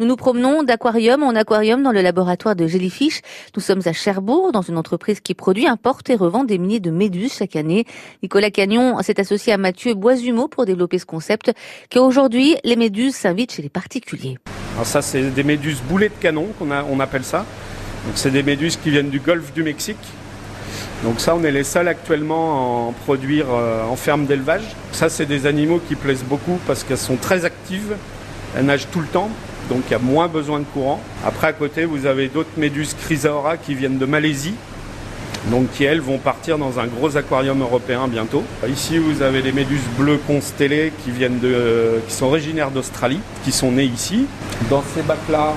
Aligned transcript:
Nous 0.00 0.06
nous 0.06 0.14
promenons 0.14 0.62
d'aquarium 0.62 1.24
en 1.24 1.30
aquarium 1.30 1.82
dans 1.82 1.90
le 1.90 2.02
laboratoire 2.02 2.54
de 2.54 2.68
Jellyfish. 2.68 3.20
Nous 3.56 3.60
sommes 3.60 3.80
à 3.84 3.92
Cherbourg, 3.92 4.52
dans 4.52 4.62
une 4.62 4.78
entreprise 4.78 5.18
qui 5.18 5.34
produit, 5.34 5.66
importe 5.66 6.08
et 6.08 6.14
revend 6.14 6.44
des 6.44 6.56
milliers 6.56 6.78
de 6.78 6.92
méduses 6.92 7.32
chaque 7.32 7.56
année. 7.56 7.84
Nicolas 8.22 8.52
Cagnon 8.52 9.02
s'est 9.02 9.18
associé 9.18 9.52
à 9.52 9.58
Mathieu 9.58 9.94
Boisumeau 9.94 10.46
pour 10.46 10.66
développer 10.66 11.00
ce 11.00 11.04
concept, 11.04 11.52
car 11.90 12.04
aujourd'hui, 12.04 12.54
les 12.62 12.76
méduses 12.76 13.16
s'invitent 13.16 13.50
chez 13.50 13.62
les 13.62 13.68
particuliers. 13.68 14.38
Alors 14.74 14.86
ça, 14.86 15.02
c'est 15.02 15.34
des 15.34 15.42
méduses 15.42 15.80
boulets 15.80 16.10
de 16.10 16.20
canon, 16.20 16.46
qu'on 16.60 16.70
on 16.70 17.00
appelle 17.00 17.24
ça. 17.24 17.44
Donc 18.06 18.12
c'est 18.14 18.30
des 18.30 18.44
méduses 18.44 18.76
qui 18.76 18.90
viennent 18.90 19.10
du 19.10 19.18
golfe 19.18 19.52
du 19.52 19.64
Mexique. 19.64 19.96
Donc 21.02 21.18
ça, 21.18 21.34
on 21.34 21.42
est 21.42 21.50
les 21.50 21.64
seuls 21.64 21.88
actuellement 21.88 22.52
à 22.52 22.88
en 22.88 22.92
produire 22.92 23.46
euh, 23.50 23.82
en 23.82 23.96
ferme 23.96 24.26
d'élevage. 24.26 24.76
Ça, 24.92 25.08
c'est 25.08 25.26
des 25.26 25.46
animaux 25.46 25.80
qui 25.88 25.96
plaisent 25.96 26.22
beaucoup 26.22 26.60
parce 26.68 26.84
qu'elles 26.84 26.98
sont 26.98 27.16
très 27.16 27.44
actives. 27.44 27.96
Elles 28.56 28.64
nagent 28.64 28.86
tout 28.92 29.00
le 29.00 29.06
temps 29.06 29.28
donc 29.68 29.82
il 29.88 29.92
y 29.92 29.94
a 29.94 29.98
moins 29.98 30.28
besoin 30.28 30.60
de 30.60 30.64
courant. 30.64 31.00
Après 31.24 31.48
à 31.48 31.52
côté 31.52 31.84
vous 31.84 32.06
avez 32.06 32.28
d'autres 32.28 32.56
méduses 32.56 32.94
chrysaora 32.94 33.56
qui 33.56 33.74
viennent 33.74 33.98
de 33.98 34.06
Malaisie, 34.06 34.54
donc 35.50 35.70
qui 35.72 35.84
elles 35.84 36.00
vont 36.00 36.18
partir 36.18 36.58
dans 36.58 36.78
un 36.78 36.86
gros 36.86 37.16
aquarium 37.16 37.60
européen 37.60 38.08
bientôt. 38.08 38.42
Ici 38.68 38.98
vous 38.98 39.22
avez 39.22 39.42
les 39.42 39.52
méduses 39.52 39.86
bleues 39.96 40.20
constellées 40.26 40.92
qui 41.04 41.10
viennent 41.10 41.38
de, 41.38 42.00
qui 42.06 42.14
sont 42.14 42.26
originaires 42.26 42.70
d'Australie, 42.70 43.20
qui 43.44 43.52
sont 43.52 43.72
nées 43.72 43.84
ici. 43.84 44.26
Dans 44.70 44.82
ces 44.94 45.02
bacs 45.02 45.18
là, 45.30 45.52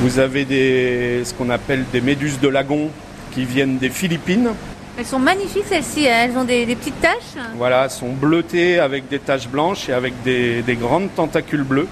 vous 0.00 0.18
avez 0.18 0.44
des, 0.44 1.22
ce 1.24 1.34
qu'on 1.34 1.50
appelle 1.50 1.84
des 1.92 2.00
méduses 2.00 2.38
de 2.40 2.48
lagon 2.48 2.90
qui 3.32 3.44
viennent 3.44 3.78
des 3.78 3.90
Philippines. 3.90 4.50
Elles 4.96 5.06
sont 5.06 5.20
magnifiques 5.20 5.66
celles-ci, 5.68 6.08
hein. 6.08 6.24
elles 6.24 6.36
ont 6.36 6.44
des, 6.44 6.66
petites 6.66 7.00
taches. 7.00 7.44
Voilà, 7.56 7.84
elles 7.84 7.90
sont 7.90 8.12
bleutées 8.12 8.80
avec 8.80 9.08
des 9.08 9.20
taches 9.20 9.48
blanches 9.48 9.88
et 9.88 9.92
avec 9.92 10.12
des 10.24 10.78
grandes 10.80 11.14
tentacules 11.14 11.62
bleues. 11.62 11.86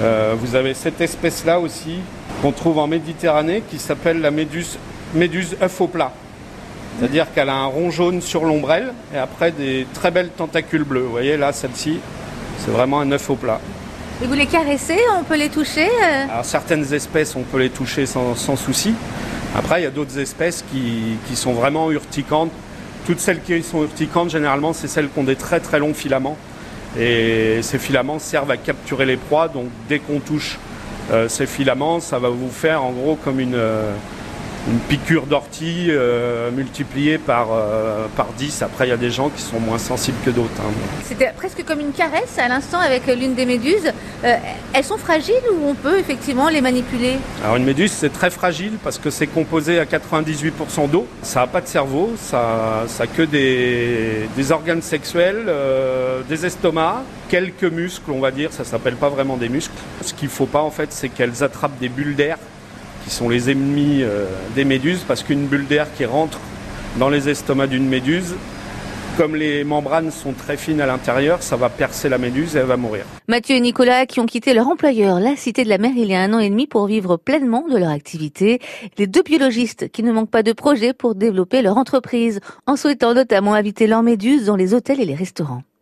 Euh, 0.00 0.34
vous 0.38 0.54
avez 0.54 0.74
cette 0.74 1.00
espèce-là 1.00 1.60
aussi 1.60 1.98
qu'on 2.40 2.52
trouve 2.52 2.78
en 2.78 2.86
Méditerranée 2.86 3.62
qui 3.70 3.78
s'appelle 3.78 4.20
la 4.20 4.30
méduse, 4.30 4.78
méduse 5.14 5.56
œuf 5.62 5.80
au 5.80 5.86
plat. 5.86 6.12
C'est-à-dire 6.98 7.26
qu'elle 7.32 7.48
a 7.48 7.54
un 7.54 7.66
rond 7.66 7.90
jaune 7.90 8.20
sur 8.20 8.44
l'ombrelle 8.44 8.92
et 9.14 9.18
après 9.18 9.50
des 9.50 9.86
très 9.94 10.10
belles 10.10 10.30
tentacules 10.30 10.84
bleus. 10.84 11.02
Vous 11.02 11.10
voyez 11.10 11.36
là, 11.36 11.52
celle-ci, 11.52 12.00
c'est 12.58 12.70
vraiment 12.70 13.00
un 13.00 13.10
œuf 13.12 13.28
au 13.30 13.36
plat. 13.36 13.60
Et 14.22 14.26
vous 14.26 14.34
les 14.34 14.46
caressez 14.46 14.98
On 15.18 15.24
peut 15.24 15.36
les 15.36 15.48
toucher 15.48 15.86
euh 15.86 16.24
Alors 16.30 16.44
certaines 16.44 16.92
espèces, 16.92 17.34
on 17.34 17.42
peut 17.42 17.58
les 17.58 17.70
toucher 17.70 18.06
sans, 18.06 18.34
souci. 18.56 18.94
Après, 19.56 19.80
il 19.80 19.84
y 19.84 19.86
a 19.86 19.90
d'autres 19.90 20.18
espèces 20.18 20.64
qui, 20.70 21.16
qui, 21.28 21.36
sont 21.36 21.52
vraiment 21.52 21.90
urticantes. 21.90 22.52
Toutes 23.06 23.20
celles 23.20 23.42
qui 23.42 23.62
sont 23.62 23.82
urticantes, 23.82 24.30
généralement, 24.30 24.72
c'est 24.72 24.86
celles 24.86 25.08
qui 25.08 25.18
ont 25.18 25.24
des 25.24 25.36
très 25.36 25.60
très 25.60 25.78
longs 25.78 25.94
filaments. 25.94 26.36
Et 26.98 27.60
ces 27.62 27.78
filaments 27.78 28.18
servent 28.18 28.50
à 28.50 28.56
capturer 28.56 29.06
les 29.06 29.16
proies. 29.16 29.48
Donc 29.48 29.66
dès 29.88 29.98
qu'on 29.98 30.20
touche 30.20 30.58
euh, 31.10 31.28
ces 31.28 31.46
filaments, 31.46 32.00
ça 32.00 32.18
va 32.18 32.28
vous 32.28 32.50
faire 32.50 32.82
en 32.82 32.92
gros 32.92 33.16
comme 33.16 33.40
une, 33.40 33.54
euh, 33.54 33.92
une 34.68 34.78
piqûre 34.78 35.26
d'ortie 35.26 35.86
euh, 35.88 36.50
multipliée 36.50 37.18
par, 37.18 37.48
euh, 37.52 38.06
par 38.16 38.28
10. 38.38 38.62
Après, 38.62 38.86
il 38.86 38.90
y 38.90 38.92
a 38.92 38.96
des 38.96 39.10
gens 39.10 39.28
qui 39.28 39.42
sont 39.42 39.58
moins 39.58 39.78
sensibles 39.78 40.18
que 40.24 40.30
d'autres. 40.30 40.50
Hein. 40.60 40.70
C'était 41.04 41.32
presque 41.36 41.64
comme 41.64 41.80
une 41.80 41.92
caresse 41.92 42.38
à 42.38 42.48
l'instant 42.48 42.78
avec 42.78 43.06
l'une 43.06 43.34
des 43.34 43.46
méduses. 43.46 43.90
Euh, 44.24 44.36
elles 44.72 44.84
sont 44.84 44.98
fragiles 44.98 45.34
ou 45.52 45.68
on 45.68 45.74
peut 45.74 45.98
effectivement 45.98 46.48
les 46.48 46.60
manipuler? 46.60 47.16
Alors 47.42 47.56
une 47.56 47.64
méduse, 47.64 47.90
c'est 47.90 48.12
très 48.12 48.30
fragile 48.30 48.74
parce 48.82 48.98
que 48.98 49.10
c'est 49.10 49.26
composé 49.26 49.80
à 49.80 49.84
98% 49.84 50.88
d'eau. 50.88 51.06
Ça 51.22 51.40
n'a 51.40 51.46
pas 51.48 51.60
de 51.60 51.66
cerveau, 51.66 52.12
ça 52.16 52.84
n'a 52.98 53.06
que 53.06 53.22
des, 53.22 54.28
des, 54.36 54.52
organes 54.52 54.82
sexuels, 54.82 55.50
des 56.28 56.46
estomacs, 56.46 57.02
quelques 57.28 57.64
muscles, 57.64 58.10
on 58.10 58.20
va 58.20 58.30
dire. 58.30 58.52
Ça 58.52 58.64
s'appelle 58.64 58.96
pas 58.96 59.08
vraiment 59.08 59.36
des 59.36 59.48
muscles. 59.48 59.74
Ce 60.02 60.14
qu'il 60.14 60.28
ne 60.28 60.32
faut 60.32 60.46
pas 60.46 60.62
en 60.62 60.70
fait, 60.70 60.92
c'est 60.92 61.08
qu'elles 61.08 61.42
attrapent 61.42 61.78
des 61.80 61.88
bulles 61.88 62.14
d'air 62.14 62.38
qui 63.04 63.10
sont 63.10 63.28
les 63.28 63.50
ennemis 63.50 64.02
euh, 64.02 64.26
des 64.54 64.64
méduses, 64.64 65.04
parce 65.06 65.22
qu'une 65.22 65.46
bulle 65.46 65.66
d'air 65.66 65.86
qui 65.96 66.04
rentre 66.04 66.38
dans 66.98 67.08
les 67.08 67.28
estomacs 67.28 67.70
d'une 67.70 67.88
méduse, 67.88 68.34
comme 69.16 69.36
les 69.36 69.62
membranes 69.62 70.10
sont 70.10 70.32
très 70.32 70.56
fines 70.56 70.80
à 70.80 70.86
l'intérieur, 70.86 71.42
ça 71.42 71.56
va 71.56 71.68
percer 71.68 72.08
la 72.08 72.16
méduse 72.16 72.56
et 72.56 72.60
elle 72.60 72.66
va 72.66 72.78
mourir. 72.78 73.04
Mathieu 73.28 73.56
et 73.56 73.60
Nicolas 73.60 74.06
qui 74.06 74.20
ont 74.20 74.26
quitté 74.26 74.54
leur 74.54 74.68
employeur, 74.68 75.20
la 75.20 75.36
Cité 75.36 75.64
de 75.64 75.68
la 75.68 75.78
Mer, 75.78 75.92
il 75.96 76.06
y 76.06 76.14
a 76.14 76.20
un 76.20 76.32
an 76.32 76.38
et 76.38 76.48
demi 76.48 76.66
pour 76.66 76.86
vivre 76.86 77.18
pleinement 77.18 77.66
de 77.68 77.76
leur 77.76 77.90
activité. 77.90 78.60
Les 78.96 79.06
deux 79.06 79.22
biologistes 79.22 79.90
qui 79.90 80.02
ne 80.02 80.12
manquent 80.12 80.30
pas 80.30 80.42
de 80.42 80.52
projets 80.52 80.94
pour 80.94 81.14
développer 81.14 81.60
leur 81.60 81.76
entreprise, 81.76 82.40
en 82.66 82.76
souhaitant 82.76 83.12
notamment 83.12 83.54
inviter 83.54 83.86
leurs 83.86 84.02
méduses 84.02 84.46
dans 84.46 84.56
les 84.56 84.72
hôtels 84.72 85.00
et 85.00 85.06
les 85.06 85.14
restaurants. 85.14 85.62